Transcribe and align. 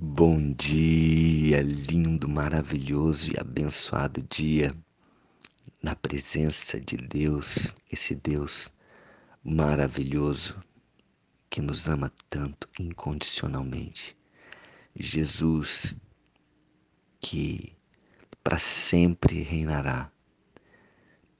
Bom 0.00 0.52
dia, 0.52 1.60
lindo, 1.60 2.28
maravilhoso 2.28 3.32
e 3.32 3.34
abençoado 3.36 4.22
dia 4.30 4.72
na 5.82 5.96
presença 5.96 6.80
de 6.80 6.96
Deus, 6.96 7.74
esse 7.90 8.14
Deus 8.14 8.72
maravilhoso 9.42 10.62
que 11.50 11.60
nos 11.60 11.88
ama 11.88 12.12
tanto 12.30 12.68
incondicionalmente. 12.78 14.16
Jesus 14.94 15.96
que 17.20 17.76
para 18.44 18.60
sempre 18.60 19.42
reinará, 19.42 20.12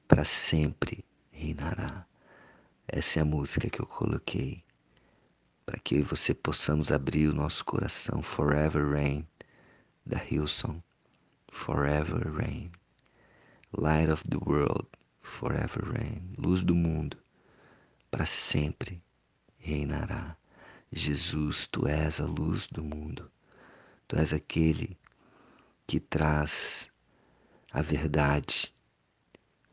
para 0.09 0.25
sempre 0.25 1.05
reinará. 1.31 2.05
Essa 2.89 3.21
é 3.21 3.23
a 3.23 3.25
música 3.25 3.71
que 3.71 3.81
eu 3.81 3.87
coloquei 3.87 4.65
para 5.69 5.79
que 5.81 5.97
eu 5.97 5.99
e 5.99 6.03
você 6.03 6.33
possamos 6.33 6.91
abrir 6.91 7.29
o 7.29 7.35
nosso 7.35 7.63
coração. 7.63 8.23
Forever 8.23 8.91
Rain, 8.91 9.29
da 10.07 10.17
Hillsong. 10.17 10.83
Forever 11.53 12.27
Rain. 12.35 12.73
Light 13.77 14.11
of 14.11 14.27
the 14.31 14.39
World, 14.39 14.87
Forever 15.21 15.85
Rain. 15.93 16.33
Luz 16.39 16.63
do 16.63 16.75
mundo, 16.75 17.19
para 18.11 18.25
sempre 18.25 19.03
reinará. 19.59 20.39
Jesus, 20.91 21.67
tu 21.67 21.87
és 21.87 22.19
a 22.19 22.25
luz 22.25 22.67
do 22.69 22.83
mundo. 22.83 23.31
Tu 24.07 24.17
és 24.17 24.33
aquele 24.33 24.97
que 25.87 26.01
traz 26.01 26.91
a 27.71 27.83
verdade, 27.83 28.75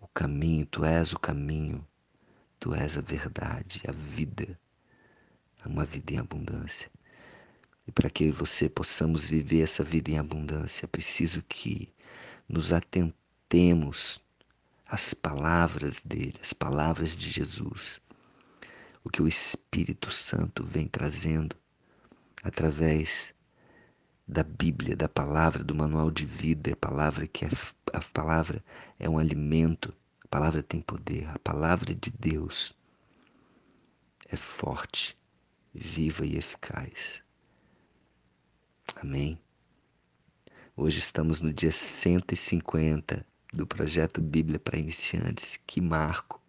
o 0.01 0.09
caminho, 0.09 0.65
tu 0.65 0.83
és 0.83 1.13
o 1.13 1.19
caminho, 1.19 1.87
tu 2.59 2.73
és 2.73 2.97
a 2.97 3.01
verdade, 3.01 3.81
a 3.87 3.93
vida 3.93 4.59
uma 5.67 5.85
vida 5.85 6.13
em 6.13 6.17
abundância. 6.17 6.89
E 7.87 7.91
para 7.91 8.09
que 8.09 8.23
eu 8.23 8.29
e 8.29 8.31
você 8.31 8.67
possamos 8.67 9.25
viver 9.25 9.61
essa 9.61 9.83
vida 9.83 10.11
em 10.11 10.17
abundância, 10.17 10.85
é 10.85 10.87
preciso 10.87 11.41
que 11.43 11.93
nos 12.47 12.71
atentemos 12.71 14.19
às 14.87 15.13
palavras 15.13 16.01
dele, 16.01 16.35
às 16.41 16.53
palavras 16.53 17.15
de 17.15 17.29
Jesus. 17.29 17.99
O 19.03 19.09
que 19.09 19.21
o 19.21 19.27
Espírito 19.27 20.09
Santo 20.09 20.63
vem 20.63 20.87
trazendo 20.87 21.55
através 22.43 23.33
da 24.27 24.41
Bíblia, 24.41 24.95
da 24.95 25.07
palavra, 25.07 25.63
do 25.63 25.75
manual 25.75 26.09
de 26.09 26.25
vida, 26.25 26.73
a 26.73 26.75
palavra 26.75 27.27
que 27.27 27.45
é, 27.45 27.49
a 27.93 28.01
palavra 28.01 28.63
é 28.99 29.07
um 29.07 29.19
alimento, 29.19 29.95
a 30.23 30.27
palavra 30.27 30.63
tem 30.63 30.81
poder, 30.81 31.29
a 31.29 31.37
palavra 31.37 31.93
de 31.93 32.09
Deus 32.09 32.75
é 34.27 34.35
forte 34.35 35.15
viva 35.77 36.25
e 36.25 36.37
eficaz. 36.37 37.21
Amém? 38.95 39.37
Hoje 40.75 40.99
estamos 40.99 41.41
no 41.41 41.51
dia 41.51 41.71
150 41.71 43.25
do 43.51 43.67
projeto 43.67 44.21
Bíblia 44.21 44.57
para 44.57 44.79
Iniciantes. 44.79 45.59
Que 45.67 45.81
marco! 45.81 46.41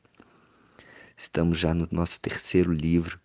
Estamos 1.16 1.58
já 1.58 1.74
no 1.74 1.88
nosso 1.90 2.20
terceiro 2.20 2.72
livro. 2.72 3.18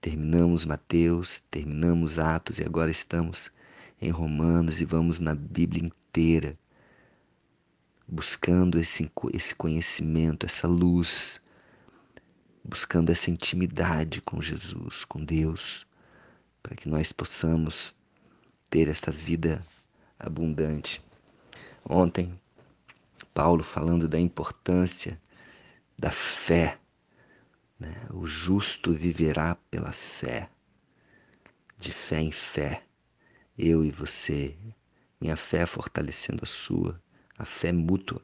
Terminamos 0.00 0.64
Mateus, 0.64 1.44
terminamos 1.50 2.18
Atos 2.18 2.58
e 2.58 2.64
agora 2.64 2.90
estamos 2.90 3.52
em 4.00 4.10
Romanos 4.10 4.80
e 4.80 4.84
vamos 4.84 5.20
na 5.20 5.34
Bíblia 5.34 5.84
inteira 5.84 6.58
buscando 8.08 8.80
esse, 8.80 9.08
esse 9.32 9.54
conhecimento, 9.54 10.44
essa 10.44 10.66
luz 10.66 11.40
buscando 12.64 13.10
essa 13.10 13.30
intimidade 13.30 14.20
com 14.20 14.40
Jesus, 14.40 15.04
com 15.04 15.24
Deus, 15.24 15.86
para 16.62 16.76
que 16.76 16.88
nós 16.88 17.12
possamos 17.12 17.94
ter 18.68 18.88
essa 18.88 19.10
vida 19.10 19.64
abundante. 20.18 21.02
Ontem, 21.84 22.38
Paulo 23.32 23.62
falando 23.62 24.06
da 24.06 24.18
importância 24.18 25.20
da 25.98 26.10
fé, 26.10 26.78
né? 27.78 28.06
o 28.10 28.26
justo 28.26 28.92
viverá 28.92 29.54
pela 29.70 29.92
fé, 29.92 30.48
de 31.78 31.92
fé 31.92 32.20
em 32.20 32.32
fé, 32.32 32.84
eu 33.56 33.84
e 33.84 33.90
você, 33.90 34.56
minha 35.20 35.36
fé 35.36 35.66
fortalecendo 35.66 36.42
a 36.42 36.46
sua, 36.46 37.02
a 37.36 37.44
fé 37.44 37.72
mútua, 37.72 38.22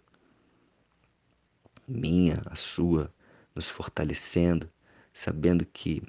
minha, 1.88 2.42
a 2.46 2.56
sua, 2.56 3.12
nos 3.56 3.70
fortalecendo, 3.70 4.70
sabendo 5.14 5.64
que 5.64 6.02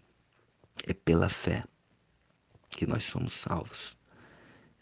é 0.85 0.93
pela 0.93 1.29
fé 1.29 1.63
que 2.69 2.85
nós 2.85 3.05
somos 3.05 3.35
salvos. 3.35 3.97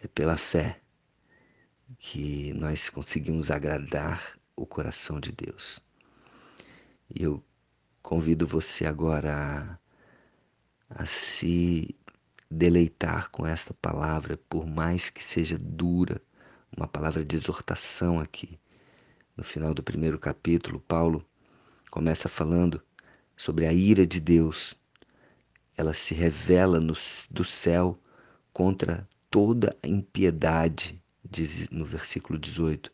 É 0.01 0.07
pela 0.07 0.35
fé 0.35 0.81
que 1.99 2.51
nós 2.53 2.89
conseguimos 2.89 3.51
agradar 3.51 4.37
o 4.55 4.65
coração 4.65 5.19
de 5.19 5.31
Deus. 5.31 5.79
E 7.13 7.23
eu 7.23 7.43
convido 8.01 8.47
você 8.47 8.85
agora 8.85 9.79
a, 10.89 11.03
a 11.03 11.05
se 11.05 11.95
deleitar 12.49 13.29
com 13.29 13.45
esta 13.45 13.73
palavra, 13.75 14.37
por 14.49 14.65
mais 14.65 15.11
que 15.11 15.23
seja 15.23 15.57
dura, 15.57 16.19
uma 16.75 16.87
palavra 16.87 17.23
de 17.23 17.35
exortação 17.35 18.19
aqui. 18.19 18.59
No 19.37 19.43
final 19.43 19.73
do 19.73 19.83
primeiro 19.83 20.17
capítulo, 20.17 20.79
Paulo 20.79 21.25
começa 21.95 22.27
falando 22.27 22.81
sobre 23.37 23.65
a 23.65 23.71
ira 23.71 24.05
de 24.05 24.19
Deus. 24.19 24.75
Ela 25.77 25.93
se 25.93 26.13
revela 26.13 26.77
no, 26.77 26.93
do 27.31 27.45
céu 27.45 27.97
contra 28.51 29.07
toda 29.31 29.73
a 29.81 29.87
impiedade, 29.87 31.01
diz 31.23 31.69
no 31.69 31.85
versículo 31.85 32.37
18, 32.37 32.91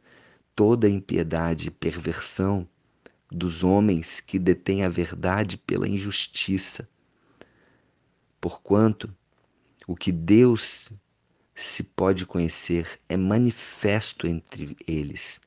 toda 0.56 0.86
a 0.86 0.90
impiedade 0.90 1.70
e 1.70 1.72
perversão 1.72 2.70
dos 3.32 3.64
homens 3.64 4.20
que 4.20 4.38
detêm 4.38 4.86
a 4.86 4.90
verdade 4.90 5.58
pela 5.58 5.90
injustiça. 5.90 6.88
Porquanto 8.40 9.12
o 9.88 9.96
que 9.96 10.12
Deus 10.12 10.92
se 11.56 11.82
pode 11.82 12.24
conhecer 12.24 13.00
é 13.10 13.18
manifesto 13.18 14.28
entre 14.28 14.78
eles, 14.88 15.42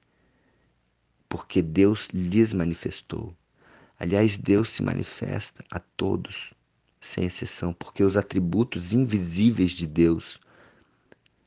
porque 1.28 1.62
Deus 1.62 2.08
lhes 2.12 2.52
manifestou. 2.52 3.32
Aliás, 4.04 4.36
Deus 4.36 4.68
se 4.68 4.82
manifesta 4.82 5.64
a 5.70 5.78
todos, 5.78 6.52
sem 7.00 7.24
exceção, 7.24 7.72
porque 7.72 8.04
os 8.04 8.18
atributos 8.18 8.92
invisíveis 8.92 9.70
de 9.70 9.86
Deus, 9.86 10.38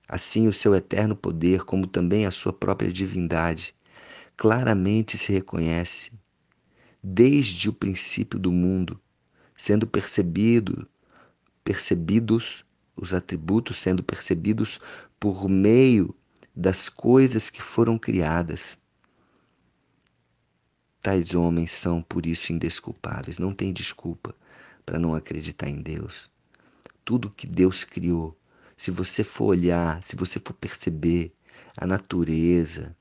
assim 0.10 0.48
o 0.48 0.54
seu 0.54 0.74
eterno 0.74 1.16
poder, 1.16 1.66
como 1.66 1.86
também 1.86 2.26
a 2.26 2.32
sua 2.32 2.52
própria 2.52 2.92
divindade, 2.92 3.76
claramente 4.36 5.20
se 5.20 5.32
reconhece 5.32 6.12
desde 7.04 7.70
o 7.70 7.74
princípio 7.74 8.40
do 8.40 8.52
mundo, 8.52 9.00
sendo 9.56 9.86
percebido, 9.86 10.90
percebidos 11.64 12.66
os 12.96 13.14
atributos 13.14 13.78
sendo 13.78 14.04
percebidos 14.04 14.80
por 15.20 15.48
meio 15.48 16.16
das 16.56 16.90
coisas 16.90 17.52
que 17.52 17.62
foram 17.62 18.00
criadas 18.00 18.80
Tais 21.08 21.34
homens 21.34 21.72
são 21.72 22.02
por 22.02 22.26
isso 22.26 22.52
indesculpáveis, 22.52 23.40
não 23.40 23.54
tem 23.54 23.72
desculpa 23.72 24.36
para 24.86 25.00
não 25.00 25.16
acreditar 25.16 25.70
em 25.70 25.82
Deus. 25.82 26.30
Tudo 27.06 27.32
que 27.32 27.48
Deus 27.48 27.86
criou, 27.86 28.38
se 28.76 28.92
você 28.92 29.24
for 29.24 29.46
olhar, 29.46 30.04
se 30.04 30.18
você 30.18 30.38
for 30.38 30.52
perceber 30.52 31.34
a 31.78 31.88
natureza, 31.88 32.94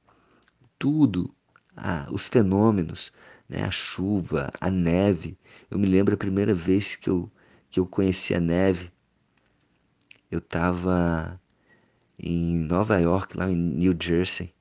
tudo, 0.78 1.28
ah, 1.76 2.06
os 2.12 2.28
fenômenos, 2.28 3.12
né, 3.48 3.64
a 3.64 3.72
chuva, 3.72 4.52
a 4.60 4.70
neve. 4.70 5.36
Eu 5.68 5.76
me 5.76 5.88
lembro 5.88 6.14
a 6.14 6.16
primeira 6.16 6.54
vez 6.54 6.94
que 6.94 7.10
eu, 7.10 7.28
que 7.68 7.80
eu 7.80 7.88
conheci 7.88 8.36
a 8.36 8.40
neve, 8.40 8.88
eu 10.30 10.38
estava 10.38 11.40
em 12.16 12.56
Nova 12.56 13.00
York, 13.00 13.36
lá 13.36 13.50
em 13.50 13.56
New 13.56 13.96
Jersey, 14.00 14.54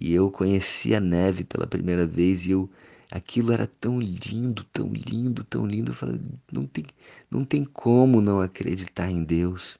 e 0.00 0.12
eu 0.12 0.30
conheci 0.30 0.94
a 0.94 1.00
neve 1.00 1.44
pela 1.44 1.66
primeira 1.66 2.06
vez 2.06 2.46
e 2.46 2.50
eu 2.52 2.70
aquilo 3.10 3.52
era 3.52 3.66
tão 3.66 4.00
lindo, 4.00 4.64
tão 4.72 4.92
lindo, 4.92 5.44
tão 5.44 5.64
lindo. 5.64 5.92
Eu 5.92 5.94
falei, 5.94 6.20
não 6.50 6.66
tem, 6.66 6.84
não 7.30 7.44
tem 7.44 7.64
como 7.64 8.20
não 8.20 8.40
acreditar 8.40 9.08
em 9.08 9.22
Deus. 9.22 9.78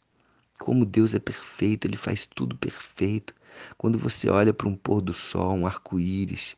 Como 0.61 0.84
Deus 0.84 1.14
é 1.14 1.19
perfeito, 1.19 1.87
Ele 1.87 1.96
faz 1.96 2.26
tudo 2.26 2.56
perfeito. 2.56 3.34
Quando 3.76 3.99
você 3.99 4.31
olha 4.31 4.55
para 4.55 4.69
um 4.69 4.76
pôr 4.76 5.00
do 5.00 5.12
sol, 5.12 5.55
um 5.55 5.66
arco-íris, 5.66 6.56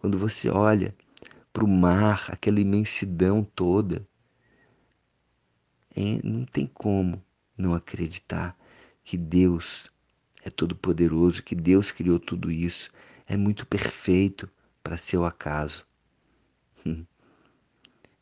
quando 0.00 0.16
você 0.16 0.48
olha 0.48 0.94
para 1.52 1.64
o 1.64 1.68
mar, 1.68 2.26
aquela 2.28 2.60
imensidão 2.60 3.42
toda, 3.42 4.06
é, 5.94 6.20
não 6.24 6.44
tem 6.44 6.66
como 6.66 7.22
não 7.58 7.74
acreditar 7.74 8.56
que 9.04 9.16
Deus 9.16 9.91
é 10.44 10.50
todo-poderoso, 10.50 11.42
que 11.42 11.54
Deus 11.54 11.90
criou 11.90 12.18
tudo 12.18 12.50
isso, 12.50 12.90
é 13.26 13.36
muito 13.36 13.66
perfeito 13.66 14.50
para 14.82 14.96
seu 14.96 15.24
acaso. 15.24 15.84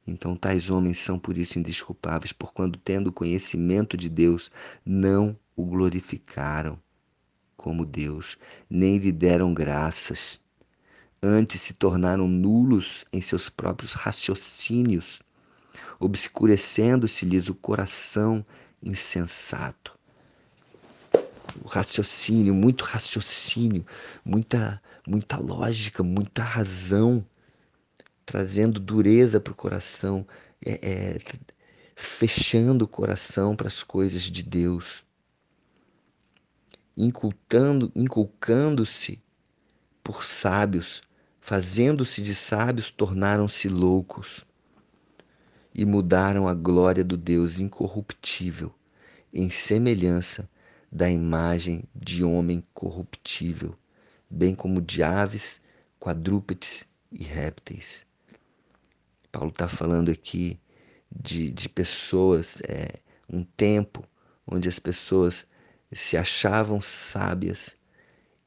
Então, 0.06 0.34
tais 0.34 0.70
homens 0.70 0.98
são 0.98 1.20
por 1.20 1.38
isso 1.38 1.56
indesculpáveis, 1.58 2.32
por 2.32 2.52
quando, 2.52 2.76
tendo 2.78 3.12
conhecimento 3.12 3.96
de 3.96 4.08
Deus, 4.08 4.50
não 4.84 5.38
o 5.54 5.64
glorificaram 5.64 6.80
como 7.56 7.84
Deus, 7.84 8.38
nem 8.68 8.96
lhe 8.96 9.12
deram 9.12 9.52
graças. 9.54 10.40
Antes 11.22 11.60
se 11.60 11.74
tornaram 11.74 12.26
nulos 12.26 13.04
em 13.12 13.20
seus 13.20 13.50
próprios 13.50 13.92
raciocínios, 13.92 15.20
obscurecendo-se-lhes 16.00 17.48
o 17.48 17.54
coração 17.54 18.44
insensato. 18.82 19.99
Raciocínio, 21.64 22.54
muito 22.54 22.84
raciocínio, 22.84 23.84
muita, 24.24 24.82
muita 25.06 25.36
lógica, 25.36 26.02
muita 26.02 26.42
razão, 26.42 27.24
trazendo 28.24 28.80
dureza 28.80 29.40
para 29.40 29.52
o 29.52 29.56
coração, 29.56 30.26
é, 30.64 30.72
é, 30.82 31.18
fechando 31.94 32.84
o 32.84 32.88
coração 32.88 33.54
para 33.54 33.68
as 33.68 33.82
coisas 33.82 34.22
de 34.22 34.42
Deus, 34.42 35.04
incultando, 36.96 37.90
inculcando-se 37.94 39.22
por 40.02 40.24
sábios, 40.24 41.02
fazendo-se 41.40 42.22
de 42.22 42.34
sábios, 42.34 42.90
tornaram-se 42.90 43.68
loucos 43.68 44.46
e 45.74 45.84
mudaram 45.84 46.48
a 46.48 46.54
glória 46.54 47.04
do 47.04 47.16
Deus 47.16 47.58
incorruptível 47.58 48.74
em 49.32 49.50
semelhança 49.50 50.48
da 50.90 51.08
imagem 51.08 51.84
de 51.94 52.24
homem 52.24 52.64
corruptível, 52.74 53.76
bem 54.28 54.54
como 54.54 54.80
de 54.80 55.02
aves, 55.02 55.60
quadrúpedes 55.98 56.84
e 57.12 57.22
répteis. 57.22 58.04
Paulo 59.30 59.50
está 59.50 59.68
falando 59.68 60.10
aqui 60.10 60.58
de, 61.10 61.52
de 61.52 61.68
pessoas, 61.68 62.60
é, 62.62 62.98
um 63.28 63.44
tempo 63.44 64.04
onde 64.46 64.68
as 64.68 64.78
pessoas 64.78 65.46
se 65.92 66.16
achavam 66.16 66.80
sábias 66.80 67.76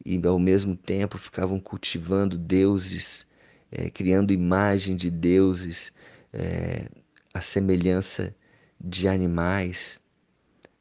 e 0.06 0.20
ao 0.26 0.40
mesmo 0.40 0.76
tempo 0.76 1.18
ficavam 1.18 1.60
cultivando 1.60 2.38
deuses, 2.38 3.26
é, 3.72 3.90
criando 3.90 4.34
imagem 4.34 4.98
de 4.98 5.10
deuses, 5.10 5.94
é, 6.34 6.90
a 7.34 7.42
semelhança 7.42 8.36
de 8.80 9.08
animais, 9.08 10.02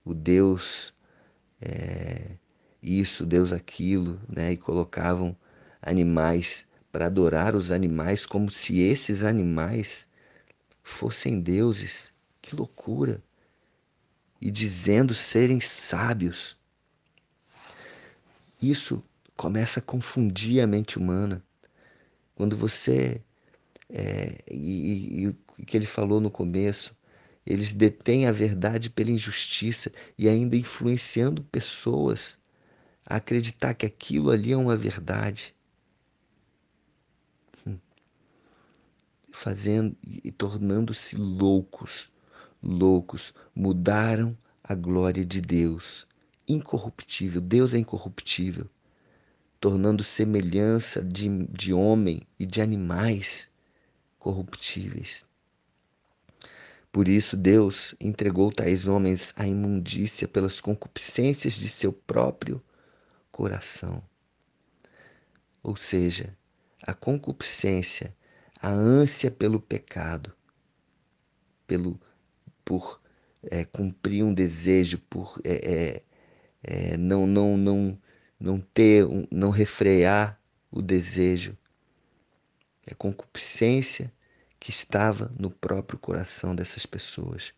o 0.05 0.13
Deus 0.13 0.93
é, 1.63 2.37
isso, 2.83 3.25
Deus 3.25 3.53
aquilo, 3.53 4.21
né? 4.29 4.53
E 4.53 4.57
colocavam 4.57 5.37
animais 5.81 6.67
para 6.91 7.07
adorar 7.07 7.55
os 7.55 7.71
animais 7.71 8.27
como 8.27 8.51
se 8.51 8.81
esses 8.81 9.23
animais 9.23 10.09
fossem 10.83 11.41
deuses. 11.41 12.11
Que 12.41 12.57
loucura! 12.57 13.23
E 14.41 14.51
dizendo 14.51 15.15
serem 15.15 15.61
sábios. 15.61 16.59
Isso 18.61 19.03
começa 19.37 19.79
a 19.79 19.83
confundir 19.83 20.61
a 20.61 20.67
mente 20.67 20.99
humana. 20.99 21.43
Quando 22.35 22.57
você. 22.57 23.23
É, 23.89 24.39
e, 24.51 25.29
o 25.29 25.65
que 25.65 25.77
ele 25.77 25.87
falou 25.87 26.21
no 26.21 26.31
começo, 26.31 26.97
eles 27.45 27.73
detêm 27.73 28.27
a 28.27 28.33
verdade 28.33 28.91
pela 28.91 29.11
injustiça 29.11 29.93
e 30.17 30.29
ainda 30.29 30.57
influenciando 30.57 31.43
pessoas 31.45 32.39
a 33.05 33.17
acreditar 33.17 33.75
que 33.75 33.87
aquilo 33.87 34.31
ali 34.31 34.53
é 34.53 34.57
uma 34.57 34.77
verdade. 34.77 35.55
fazendo 39.33 39.97
e 40.05 40.31
tornando-se 40.31 41.17
loucos, 41.17 42.11
loucos, 42.63 43.35
mudaram 43.55 44.37
a 44.63 44.75
glória 44.75 45.25
de 45.25 45.41
Deus, 45.41 46.07
incorruptível. 46.47 47.41
Deus 47.41 47.75
é 47.75 47.79
incorruptível, 47.79 48.71
tornando 49.59 50.05
semelhança 50.05 51.03
de, 51.03 51.47
de 51.47 51.73
homem 51.73 52.21
e 52.39 52.47
de 52.47 52.61
animais 52.61 53.49
corruptíveis. 54.19 55.27
Por 56.93 57.09
isso 57.09 57.37
Deus 57.37 57.95
entregou 57.99 58.53
tais 58.53 58.87
homens 58.87 59.33
à 59.37 59.47
imundícia 59.47 60.29
pelas 60.29 60.61
concupiscências 60.61 61.55
de 61.55 61.69
seu 61.69 61.93
próprio 61.93 62.63
coração. 63.33 64.03
Ou 65.63 65.75
seja, 65.75 66.37
a 66.83 66.93
concupiscência 66.93 68.15
a 68.63 68.71
ânsia 68.71 69.29
pelo 69.29 69.61
pecado, 69.61 70.33
pelo 71.67 72.01
por 72.65 73.01
é, 73.43 73.65
cumprir 73.65 74.23
um 74.23 74.33
desejo, 74.33 74.99
por 75.11 75.37
é, 75.43 76.03
é, 76.63 76.93
é 76.93 76.97
não 76.97 77.27
não 77.27 77.57
não 77.57 77.99
não 78.39 78.61
ter, 78.61 79.05
não 79.33 79.51
refrear 79.51 80.41
o 80.71 80.81
desejo, 80.81 81.59
é 82.87 82.95
concupiscência 82.95 84.13
que 84.63 84.71
estava 84.71 85.29
no 85.37 85.51
próprio 85.51 85.99
coração 85.99 86.55
dessas 86.55 86.87
pessoas 86.87 87.53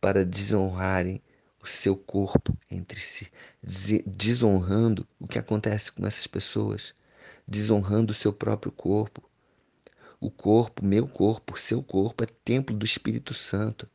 para 0.00 0.24
desonrarem 0.24 1.20
o 1.62 1.66
seu 1.66 1.94
corpo 1.94 2.56
entre 2.70 2.98
si, 2.98 3.30
desonrando 4.06 5.06
o 5.20 5.28
que 5.28 5.38
acontece 5.38 5.92
com 5.92 6.06
essas 6.06 6.26
pessoas, 6.26 6.94
desonrando 7.46 8.10
o 8.10 8.14
seu 8.14 8.32
próprio 8.32 8.72
corpo, 8.72 9.22
o 10.18 10.30
corpo, 10.30 10.82
meu 10.82 11.06
corpo, 11.06 11.60
seu 11.60 11.82
corpo 11.82 12.24
é 12.24 12.26
templo 12.42 12.74
do 12.74 12.86
Espírito 12.86 13.34
Santo. 13.34 13.86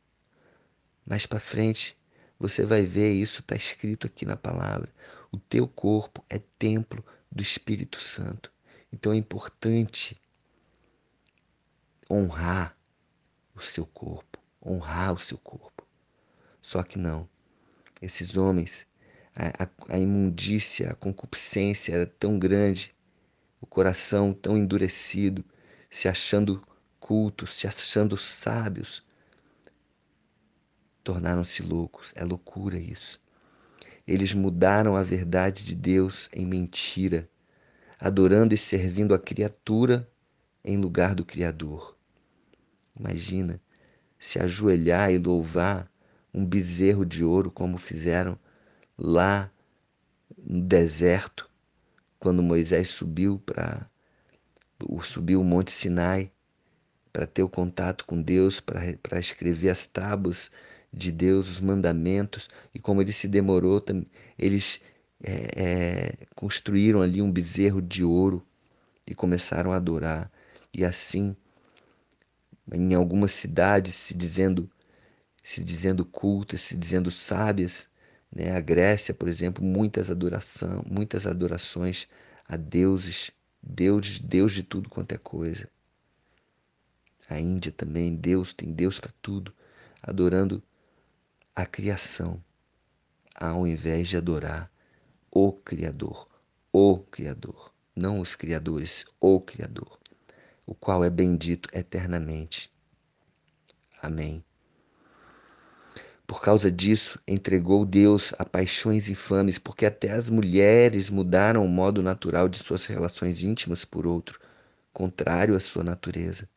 Mais 1.04 1.26
para 1.26 1.40
frente, 1.40 1.98
você 2.38 2.64
vai 2.64 2.86
ver 2.86 3.12
isso 3.12 3.40
está 3.40 3.56
escrito 3.56 4.06
aqui 4.06 4.24
na 4.24 4.36
palavra. 4.36 4.88
O 5.32 5.36
teu 5.36 5.66
corpo 5.66 6.24
é 6.30 6.38
templo 6.60 7.04
do 7.28 7.42
Espírito 7.42 8.00
Santo. 8.00 8.52
Então 8.92 9.12
é 9.12 9.16
importante 9.16 10.16
honrar 12.10 12.76
o 13.54 13.60
seu 13.60 13.86
corpo, 13.86 14.38
honrar 14.64 15.14
o 15.14 15.18
seu 15.20 15.38
corpo. 15.38 15.86
Só 16.60 16.82
que 16.82 16.98
não. 16.98 17.28
Esses 18.02 18.36
homens, 18.36 18.86
a, 19.34 19.64
a, 19.64 19.94
a 19.94 19.98
imundícia, 19.98 20.90
a 20.90 20.94
concupiscência 20.94 21.94
era 21.94 22.06
tão 22.06 22.38
grande, 22.38 22.94
o 23.60 23.66
coração 23.66 24.32
tão 24.32 24.56
endurecido 24.56 25.44
se 25.90 26.08
achando 26.08 26.66
cultos, 26.98 27.54
se 27.54 27.66
achando 27.66 28.16
sábios, 28.16 29.04
tornaram-se 31.04 31.62
loucos. 31.62 32.12
É 32.16 32.24
loucura 32.24 32.78
isso. 32.78 33.20
Eles 34.06 34.32
mudaram 34.32 34.96
a 34.96 35.02
verdade 35.02 35.62
de 35.62 35.74
Deus 35.74 36.28
em 36.32 36.46
mentira, 36.46 37.28
adorando 37.98 38.54
e 38.54 38.58
servindo 38.58 39.14
a 39.14 39.18
criatura 39.18 40.10
em 40.64 40.76
lugar 40.76 41.14
do 41.14 41.24
Criador. 41.24 41.96
Imagina 42.98 43.60
se 44.18 44.38
ajoelhar 44.38 45.12
e 45.12 45.18
louvar 45.18 45.90
um 46.32 46.44
bezerro 46.44 47.04
de 47.04 47.24
ouro, 47.24 47.50
como 47.50 47.78
fizeram 47.78 48.38
lá 48.96 49.50
no 50.36 50.62
deserto, 50.62 51.48
quando 52.18 52.42
Moisés 52.42 52.88
subiu 52.88 53.38
para 53.38 53.88
subiu 55.02 55.40
o 55.40 55.44
Monte 55.44 55.72
Sinai 55.72 56.30
para 57.12 57.26
ter 57.26 57.42
o 57.42 57.48
contato 57.48 58.04
com 58.06 58.20
Deus, 58.20 58.60
para 58.60 59.18
escrever 59.18 59.70
as 59.70 59.86
tábuas 59.86 60.50
de 60.92 61.10
Deus, 61.10 61.48
os 61.48 61.60
mandamentos, 61.60 62.48
e 62.74 62.78
como 62.78 63.00
ele 63.02 63.12
se 63.12 63.28
demorou, 63.28 63.84
eles 64.38 64.80
é, 65.22 65.50
é, 65.56 66.26
construíram 66.34 67.02
ali 67.02 67.20
um 67.20 67.30
bezerro 67.30 67.82
de 67.82 68.04
ouro 68.04 68.44
e 69.06 69.14
começaram 69.14 69.72
a 69.72 69.76
adorar. 69.76 70.30
E 70.72 70.84
assim, 70.84 71.36
em 72.72 72.94
algumas 72.94 73.32
cidades, 73.32 73.94
se 73.94 74.14
dizendo, 74.14 74.70
se 75.42 75.62
dizendo 75.64 76.04
cultas, 76.04 76.60
se 76.60 76.76
dizendo 76.76 77.10
sábias, 77.10 77.88
né? 78.32 78.56
A 78.56 78.60
Grécia, 78.60 79.12
por 79.14 79.28
exemplo, 79.28 79.64
muitas 79.64 80.10
adoração, 80.10 80.84
muitas 80.86 81.26
adorações 81.26 82.08
a 82.46 82.56
deuses 82.56 83.32
Deus, 83.62 84.20
Deus 84.20 84.52
de 84.52 84.62
tudo 84.62 84.88
quanto 84.88 85.12
é 85.12 85.18
coisa. 85.18 85.68
A 87.28 87.38
Índia 87.38 87.70
também, 87.70 88.16
Deus 88.16 88.52
tem 88.52 88.72
Deus 88.72 88.98
para 88.98 89.12
tudo, 89.20 89.54
adorando 90.02 90.62
a 91.54 91.66
criação, 91.66 92.42
ao 93.34 93.66
invés 93.66 94.08
de 94.08 94.16
adorar 94.16 94.70
o 95.30 95.52
Criador, 95.52 96.28
o 96.72 96.98
Criador, 96.98 97.72
não 97.94 98.20
os 98.20 98.34
criadores, 98.34 99.04
o 99.20 99.40
Criador, 99.40 99.99
o 100.70 100.74
qual 100.76 101.02
é 101.02 101.10
bendito 101.10 101.68
eternamente. 101.72 102.72
Amém. 104.00 104.44
Por 106.24 106.40
causa 106.40 106.70
disso, 106.70 107.18
entregou 107.26 107.84
Deus 107.84 108.32
a 108.38 108.44
paixões 108.44 109.10
infames, 109.10 109.58
porque 109.58 109.84
até 109.84 110.12
as 110.12 110.30
mulheres 110.30 111.10
mudaram 111.10 111.64
o 111.64 111.68
modo 111.68 112.00
natural 112.04 112.48
de 112.48 112.58
suas 112.58 112.86
relações 112.86 113.42
íntimas 113.42 113.84
por 113.84 114.06
outro, 114.06 114.38
contrário 114.92 115.56
à 115.56 115.60
sua 115.60 115.82
natureza. 115.82 116.48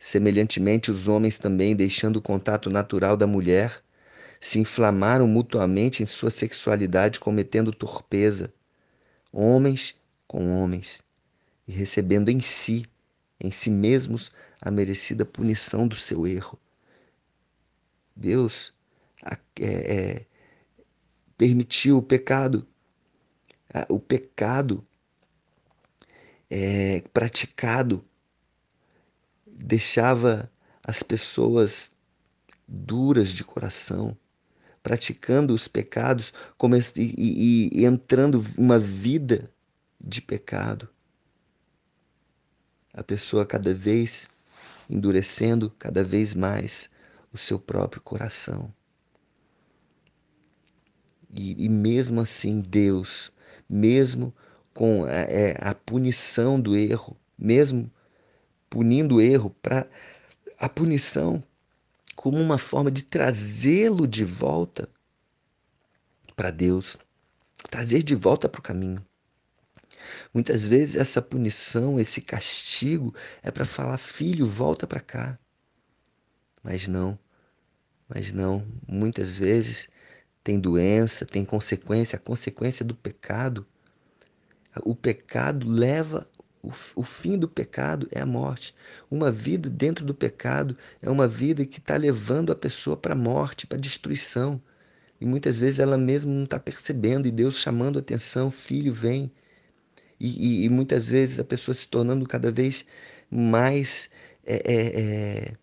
Semelhantemente, 0.00 0.90
os 0.90 1.06
homens 1.06 1.38
também, 1.38 1.76
deixando 1.76 2.16
o 2.16 2.22
contato 2.22 2.68
natural 2.68 3.16
da 3.16 3.26
mulher, 3.26 3.84
se 4.40 4.58
inflamaram 4.58 5.28
mutuamente 5.28 6.02
em 6.02 6.06
sua 6.06 6.30
sexualidade, 6.30 7.20
cometendo 7.20 7.72
torpeza, 7.72 8.52
homens 9.32 9.94
com 10.26 10.60
homens, 10.60 11.00
e 11.68 11.72
recebendo 11.72 12.30
em 12.30 12.40
si, 12.40 12.84
em 13.40 13.50
si 13.50 13.70
mesmos, 13.70 14.32
a 14.60 14.70
merecida 14.70 15.24
punição 15.24 15.86
do 15.86 15.96
seu 15.96 16.26
erro. 16.26 16.58
Deus 18.14 18.72
é, 19.60 19.64
é, 19.64 20.26
permitiu 21.36 21.98
o 21.98 22.02
pecado. 22.02 22.66
O 23.88 23.98
pecado 23.98 24.86
é, 26.48 27.02
praticado 27.12 28.02
deixava 29.46 30.50
as 30.82 31.02
pessoas 31.02 31.92
duras 32.66 33.30
de 33.30 33.44
coração, 33.44 34.16
praticando 34.82 35.52
os 35.52 35.68
pecados 35.68 36.32
e, 36.96 37.14
e, 37.18 37.80
e 37.80 37.84
entrando 37.84 38.44
uma 38.56 38.78
vida 38.78 39.50
de 40.00 40.22
pecado. 40.22 40.88
A 42.96 43.04
pessoa 43.04 43.46
cada 43.46 43.72
vez 43.72 44.28
endurecendo 44.88 45.70
cada 45.78 46.02
vez 46.02 46.34
mais 46.34 46.88
o 47.32 47.38
seu 47.38 47.58
próprio 47.58 48.00
coração. 48.00 48.72
E, 51.28 51.64
e 51.64 51.68
mesmo 51.68 52.20
assim, 52.20 52.60
Deus, 52.60 53.30
mesmo 53.68 54.34
com 54.72 55.04
a, 55.04 55.10
é, 55.10 55.56
a 55.60 55.74
punição 55.74 56.60
do 56.60 56.76
erro, 56.76 57.16
mesmo 57.38 57.90
punindo 58.70 59.16
o 59.16 59.20
erro, 59.20 59.50
para 59.62 59.88
a 60.58 60.68
punição 60.68 61.42
como 62.14 62.38
uma 62.38 62.58
forma 62.58 62.90
de 62.90 63.02
trazê-lo 63.04 64.06
de 64.06 64.24
volta 64.24 64.88
para 66.34 66.50
Deus, 66.50 66.96
trazer 67.70 68.02
de 68.02 68.14
volta 68.14 68.48
para 68.48 68.58
o 68.58 68.62
caminho. 68.62 69.05
Muitas 70.32 70.66
vezes 70.66 70.96
essa 70.96 71.20
punição, 71.22 71.98
esse 72.00 72.20
castigo 72.20 73.14
é 73.42 73.50
para 73.50 73.64
falar, 73.64 73.98
filho, 73.98 74.46
volta 74.46 74.86
para 74.86 75.00
cá. 75.00 75.38
Mas 76.62 76.88
não, 76.88 77.18
mas 78.08 78.32
não. 78.32 78.66
Muitas 78.86 79.38
vezes 79.38 79.88
tem 80.42 80.58
doença, 80.58 81.24
tem 81.24 81.44
consequência, 81.44 82.16
a 82.16 82.20
consequência 82.20 82.84
do 82.84 82.94
pecado. 82.94 83.66
O 84.84 84.94
pecado 84.94 85.66
leva 85.68 86.28
o, 86.96 87.02
fim 87.04 87.38
do 87.38 87.48
pecado 87.48 88.08
é 88.10 88.20
a 88.20 88.26
morte. 88.26 88.74
Uma 89.10 89.30
vida 89.30 89.70
dentro 89.70 90.04
do 90.04 90.14
pecado 90.14 90.76
é 91.00 91.08
uma 91.08 91.28
vida 91.28 91.64
que 91.64 91.78
está 91.78 91.96
levando 91.96 92.50
a 92.50 92.56
pessoa 92.56 92.96
para 92.96 93.12
a 93.12 93.16
morte, 93.16 93.66
para 93.66 93.78
a 93.78 93.80
destruição. 93.80 94.60
E 95.20 95.24
muitas 95.24 95.60
vezes 95.60 95.78
ela 95.78 95.96
mesma 95.96 96.32
não 96.32 96.44
está 96.44 96.58
percebendo, 96.58 97.26
e 97.26 97.30
Deus 97.30 97.58
chamando 97.58 97.98
a 97.98 98.00
atenção, 98.00 98.50
filho, 98.50 98.92
vem. 98.92 99.30
E, 100.18 100.62
e, 100.62 100.64
e, 100.64 100.68
muitas 100.68 101.06
vezes 101.08 101.38
a 101.38 101.44
pessoa 101.44 101.74
se 101.74 101.86
tornando 101.86 102.26
cada 102.26 102.50
vez 102.50 102.84
mais 103.30 104.08
é, 104.44 104.54
é, 104.54 105.00
é, 105.00 105.54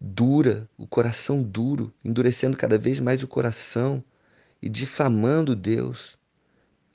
dura, 0.00 0.68
o 0.78 0.86
coração 0.86 1.42
duro, 1.42 1.92
endurecendo 2.04 2.56
cada 2.56 2.78
vez 2.78 3.00
mais 3.00 3.22
o 3.22 3.28
coração 3.28 4.02
e 4.62 4.68
difamando 4.68 5.56
Deus, 5.56 6.16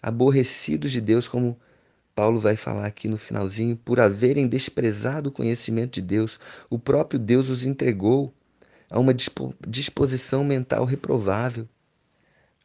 aborrecidos 0.01 0.91
de 0.91 1.01
Deus, 1.01 1.27
como 1.27 1.59
Paulo 2.15 2.39
vai 2.39 2.55
falar 2.55 2.85
aqui 2.85 3.07
no 3.07 3.17
finalzinho, 3.17 3.75
por 3.77 3.99
haverem 3.99 4.47
desprezado 4.47 5.29
o 5.29 5.31
conhecimento 5.31 5.93
de 5.93 6.01
Deus, 6.01 6.39
o 6.69 6.77
próprio 6.77 7.19
Deus 7.19 7.49
os 7.49 7.65
entregou 7.65 8.33
a 8.89 8.99
uma 8.99 9.13
disposição 9.67 10.43
mental 10.43 10.83
reprovável. 10.85 11.67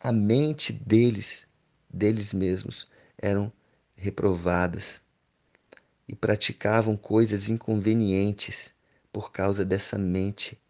A 0.01 0.11
mente 0.13 0.73
deles, 0.73 1.47
deles 1.89 2.33
mesmos, 2.33 2.89
eram 3.17 3.53
reprovadas 4.05 5.01
e 6.07 6.15
praticavam 6.15 6.95
coisas 6.95 7.49
inconvenientes 7.49 8.75
por 9.11 9.33
causa 9.33 9.65
dessa 9.65 9.97
mente, 9.97 10.61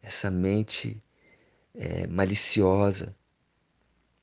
essa 0.00 0.30
mente 0.30 1.02
é, 1.74 2.06
maliciosa, 2.06 3.12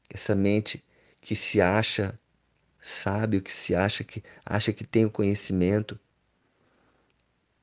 essa 0.10 0.34
mente 0.34 0.82
que 1.20 1.36
se 1.36 1.60
acha 1.60 2.18
sábio 2.82 3.42
que 3.42 3.54
se 3.54 3.76
acha 3.76 4.02
que 4.06 4.24
acha 4.46 4.72
que 4.72 4.86
tem 4.86 5.04
o 5.04 5.12
conhecimento 5.12 6.00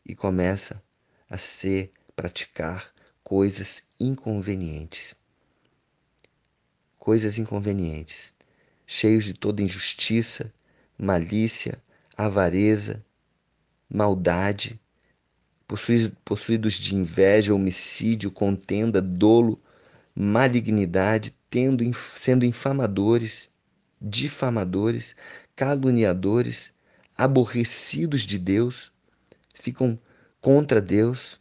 e 0.05 0.15
começa 0.15 0.83
a 1.31 1.39
ser 1.39 1.91
praticar 2.15 2.93
coisas 3.23 3.89
inconvenientes. 3.99 5.17
Coisas 6.99 7.39
inconvenientes, 7.39 8.35
cheios 8.87 9.25
de 9.25 9.33
toda 9.33 9.63
injustiça, 9.63 10.53
malícia, 10.99 11.83
avareza, 12.17 13.05
maldade, 13.89 14.81
possuídos 16.25 16.75
de 16.75 16.95
inveja, 16.95 17.55
homicídio, 17.55 18.31
contenda, 18.31 19.01
dolo, 19.01 19.61
malignidade, 20.15 21.35
tendo, 21.51 21.85
sendo 22.17 22.45
infamadores, 22.45 23.49
difamadores, 24.01 25.17
caluniadores, 25.57 26.73
aborrecidos 27.17 28.23
de 28.23 28.39
Deus, 28.39 28.93
ficam 29.55 29.99
contra 30.41 30.81
Deus, 30.81 31.41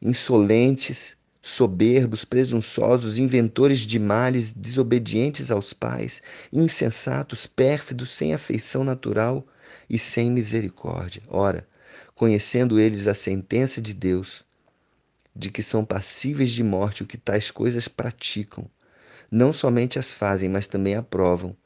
insolentes, 0.00 1.16
soberbos, 1.42 2.24
presunçosos, 2.24 3.18
inventores 3.18 3.80
de 3.80 3.98
males, 3.98 4.52
desobedientes 4.52 5.50
aos 5.50 5.72
pais, 5.72 6.22
insensatos, 6.52 7.48
pérfidos, 7.48 8.10
sem 8.10 8.32
afeição 8.32 8.84
natural 8.84 9.44
e 9.90 9.98
sem 9.98 10.30
misericórdia. 10.30 11.22
Ora, 11.26 11.66
conhecendo 12.14 12.78
eles 12.78 13.08
a 13.08 13.14
sentença 13.14 13.82
de 13.82 13.92
Deus, 13.92 14.44
de 15.34 15.50
que 15.50 15.62
são 15.62 15.84
passíveis 15.84 16.52
de 16.52 16.62
morte 16.62 17.02
o 17.02 17.06
que 17.06 17.18
tais 17.18 17.50
coisas 17.50 17.88
praticam, 17.88 18.70
não 19.28 19.52
somente 19.52 19.98
as 19.98 20.12
fazem, 20.12 20.48
mas 20.48 20.68
também 20.68 20.94
aprovam 20.94 21.56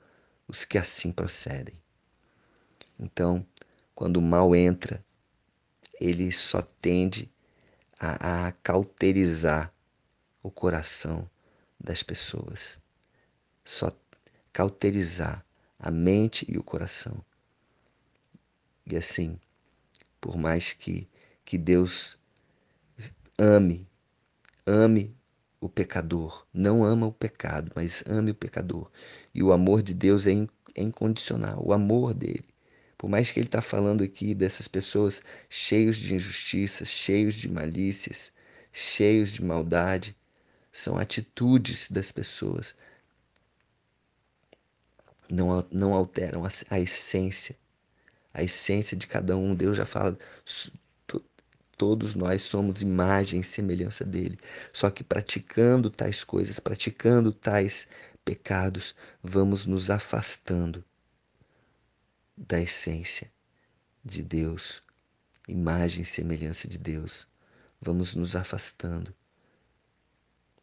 os 0.48 0.64
que 0.64 0.78
assim 0.78 1.12
procedem. 1.12 1.74
Então, 2.98 3.44
quando 3.94 4.16
o 4.16 4.22
mal 4.22 4.54
entra, 4.54 5.04
ele 6.00 6.32
só 6.32 6.62
tende 6.80 7.30
a, 7.98 8.48
a 8.48 8.52
cauterizar 8.52 9.72
o 10.42 10.50
coração 10.50 11.28
das 11.78 12.02
pessoas, 12.02 12.78
só 13.64 13.92
cauterizar 14.52 15.44
a 15.78 15.90
mente 15.90 16.46
e 16.48 16.56
o 16.56 16.62
coração. 16.62 17.24
E 18.86 18.96
assim, 18.96 19.38
por 20.20 20.36
mais 20.36 20.72
que, 20.72 21.08
que 21.44 21.58
Deus 21.58 22.16
ame, 23.38 23.86
ame 24.66 25.14
o 25.60 25.68
pecador. 25.68 26.46
Não 26.52 26.84
ama 26.84 27.06
o 27.06 27.12
pecado, 27.12 27.72
mas 27.74 28.02
ame 28.06 28.30
o 28.30 28.34
pecador. 28.34 28.90
E 29.34 29.42
o 29.42 29.52
amor 29.52 29.82
de 29.82 29.92
Deus 29.92 30.26
é, 30.26 30.32
é 30.74 30.82
incondicional, 30.82 31.62
o 31.64 31.72
amor 31.72 32.14
dele. 32.14 32.44
Por 32.98 33.08
mais 33.10 33.30
que 33.30 33.38
ele 33.38 33.46
está 33.46 33.60
falando 33.60 34.02
aqui 34.02 34.34
dessas 34.34 34.66
pessoas 34.68 35.22
cheios 35.50 35.96
de 35.96 36.14
injustiças, 36.14 36.88
cheios 36.88 37.34
de 37.34 37.48
malícias, 37.48 38.32
cheios 38.72 39.30
de 39.30 39.42
maldade, 39.42 40.16
são 40.72 40.98
atitudes 40.98 41.90
das 41.90 42.10
pessoas. 42.12 42.74
Não, 45.30 45.66
não 45.70 45.94
alteram 45.94 46.44
a, 46.44 46.48
a 46.70 46.80
essência, 46.80 47.56
a 48.32 48.42
essência 48.42 48.96
de 48.96 49.06
cada 49.06 49.36
um. 49.36 49.54
Deus 49.54 49.76
já 49.76 49.84
fala 49.84 50.16
Todos 51.76 52.14
nós 52.14 52.42
somos 52.42 52.80
imagem 52.80 53.40
e 53.40 53.44
semelhança 53.44 54.04
dele. 54.04 54.38
Só 54.72 54.90
que 54.90 55.04
praticando 55.04 55.90
tais 55.90 56.24
coisas, 56.24 56.58
praticando 56.58 57.30
tais 57.32 57.86
pecados, 58.24 58.94
vamos 59.22 59.66
nos 59.66 59.90
afastando 59.90 60.82
da 62.36 62.60
essência 62.60 63.32
de 64.04 64.22
Deus, 64.22 64.82
imagem 65.48 66.02
e 66.02 66.06
semelhança 66.06 66.68
de 66.68 66.76
Deus. 66.76 67.26
Vamos 67.80 68.14
nos 68.14 68.36
afastando 68.36 69.14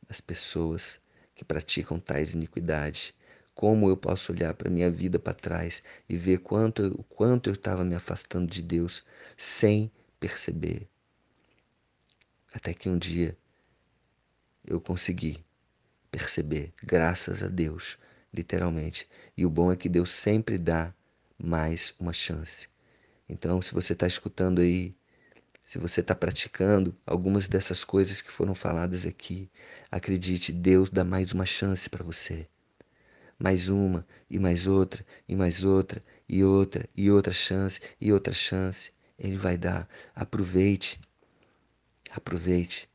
das 0.07 0.21
pessoas 0.21 0.99
que 1.33 1.43
praticam 1.43 1.99
tais 1.99 2.33
iniquidades. 2.33 3.13
Como 3.55 3.89
eu 3.89 3.97
posso 3.97 4.31
olhar 4.31 4.53
para 4.53 4.69
minha 4.69 4.89
vida 4.89 5.17
para 5.17 5.33
trás 5.33 5.81
e 6.07 6.15
ver 6.15 6.39
quanto, 6.39 6.87
o 6.99 7.03
quanto 7.03 7.49
eu 7.49 7.53
estava 7.53 7.83
me 7.83 7.95
afastando 7.95 8.51
de 8.51 8.61
Deus 8.61 9.03
sem 9.35 9.91
perceber? 10.19 10.87
Até 12.53 12.73
que 12.73 12.87
um 12.87 12.97
dia 12.97 13.37
eu 14.63 14.79
consegui 14.79 15.43
perceber, 16.11 16.71
graças 16.83 17.41
a 17.41 17.47
Deus, 17.47 17.97
literalmente. 18.31 19.09
E 19.35 19.45
o 19.45 19.49
bom 19.49 19.71
é 19.71 19.75
que 19.75 19.89
Deus 19.89 20.11
sempre 20.11 20.57
dá 20.57 20.93
mais 21.37 21.93
uma 21.99 22.13
chance. 22.13 22.67
Então, 23.29 23.61
se 23.61 23.73
você 23.73 23.93
está 23.93 24.07
escutando 24.07 24.61
aí 24.61 24.95
Se 25.63 25.77
você 25.79 26.01
está 26.01 26.15
praticando 26.15 26.95
algumas 27.05 27.47
dessas 27.49 27.83
coisas 27.83 28.21
que 28.21 28.31
foram 28.31 28.55
faladas 28.55 29.05
aqui, 29.05 29.49
acredite, 29.91 30.51
Deus 30.53 30.89
dá 30.89 31.03
mais 31.03 31.31
uma 31.33 31.45
chance 31.45 31.89
para 31.89 32.03
você. 32.03 32.47
Mais 33.39 33.69
uma, 33.69 34.05
e 34.29 34.39
mais 34.39 34.67
outra, 34.67 35.05
e 35.27 35.35
mais 35.35 35.63
outra, 35.63 36.03
e 36.29 36.43
outra, 36.43 36.89
e 36.95 37.11
outra 37.11 37.33
chance, 37.33 37.79
e 37.99 38.11
outra 38.13 38.33
chance. 38.33 38.91
Ele 39.17 39.37
vai 39.37 39.57
dar. 39.57 39.87
Aproveite. 40.15 40.99
Aproveite. 42.11 42.89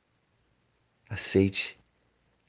Aceite 1.11 1.78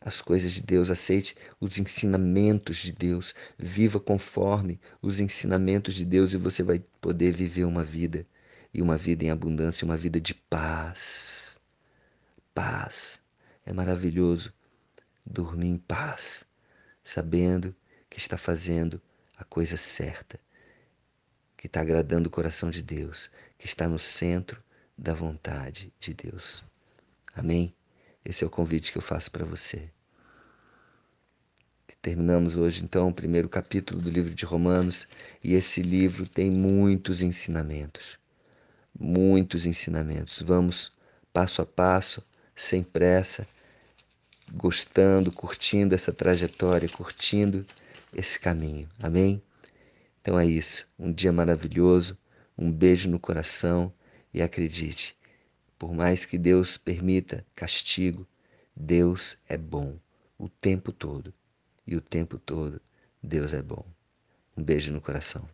as 0.02 0.22
coisas 0.22 0.54
de 0.54 0.64
Deus, 0.64 0.90
aceite 0.90 1.36
os 1.60 1.78
ensinamentos 1.78 2.78
de 2.78 2.92
Deus, 2.92 3.34
viva 3.58 4.00
conforme 4.00 4.80
os 5.02 5.20
ensinamentos 5.20 5.96
de 5.96 6.06
Deus 6.06 6.34
e 6.34 6.38
você 6.38 6.64
vai 6.64 6.80
poder 7.02 7.34
viver 7.34 7.66
uma 7.66 7.84
vida 7.84 8.26
e 8.74 8.82
uma 8.82 8.98
vida 8.98 9.26
em 9.26 9.30
abundância, 9.30 9.86
uma 9.86 9.98
vida 9.98 10.20
de 10.20 10.34
paz. 10.34 11.60
Paz. 12.54 13.20
É 13.66 13.74
maravilhoso 13.74 14.54
dormir 15.26 15.68
em 15.68 15.78
paz, 15.78 16.46
sabendo 17.04 17.76
que 18.10 18.18
está 18.18 18.38
fazendo 18.38 19.02
a 19.38 19.44
coisa 19.44 19.78
certa, 19.78 20.40
que 21.56 21.68
está 21.68 21.82
agradando 21.82 22.28
o 22.28 22.32
coração 22.32 22.72
de 22.72 22.82
Deus, 22.82 23.30
que 23.58 23.66
está 23.66 23.88
no 23.88 24.00
centro 24.00 24.64
da 24.98 25.14
vontade 25.14 25.94
de 26.00 26.14
Deus. 26.14 26.64
Amém? 27.36 27.74
Esse 28.24 28.44
é 28.44 28.48
o 28.48 28.50
convite 28.50 28.92
que 28.92 28.98
eu 28.98 29.02
faço 29.02 29.32
para 29.32 29.46
você. 29.46 29.90
Terminamos 32.02 32.56
hoje 32.56 32.82
então 32.84 33.10
o 33.10 33.14
primeiro 33.14 33.50
capítulo 33.50 34.02
do 34.02 34.10
livro 34.10 34.34
de 34.34 34.46
Romanos 34.46 35.06
e 35.44 35.54
esse 35.54 35.82
livro 35.82 36.26
tem 36.26 36.50
muitos 36.50 37.22
ensinamentos. 37.22 38.18
Muitos 38.98 39.66
ensinamentos. 39.66 40.42
Vamos 40.42 40.94
passo 41.34 41.62
a 41.62 41.66
passo, 41.66 42.24
sem 42.56 42.84
pressa, 42.84 43.46
gostando, 44.54 45.30
curtindo 45.30 45.94
essa 45.94 46.14
trajetória, 46.14 46.88
curtindo 46.88 47.66
esse 48.14 48.40
caminho. 48.40 48.88
Amém? 49.04 49.42
Então 50.22 50.40
é 50.40 50.46
isso. 50.46 50.88
Um 50.98 51.12
dia 51.12 51.34
maravilhoso, 51.34 52.18
um 52.58 52.72
beijo 52.72 53.10
no 53.10 53.20
coração 53.20 53.92
e 54.34 54.42
acredite, 54.42 55.18
por 55.80 55.96
mais 55.96 56.26
que 56.26 56.38
Deus 56.38 56.78
permita 56.78 57.46
castigo, 57.56 58.28
Deus 58.76 59.38
é 59.48 59.58
bom 59.58 59.98
o 60.38 60.50
tempo 60.50 60.92
todo. 60.92 61.34
E 61.88 61.96
o 61.96 62.02
tempo 62.02 62.38
todo 62.38 62.82
Deus 63.24 63.54
é 63.54 63.62
bom. 63.62 63.86
Um 64.56 64.64
beijo 64.64 64.92
no 64.92 65.02
coração. 65.02 65.50